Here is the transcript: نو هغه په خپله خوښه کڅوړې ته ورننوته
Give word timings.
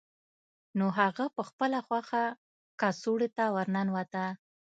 نو 0.77 0.85
هغه 0.99 1.25
په 1.35 1.41
خپله 1.49 1.79
خوښه 1.87 2.23
کڅوړې 2.81 3.29
ته 3.37 3.45
ورننوته 3.55 4.23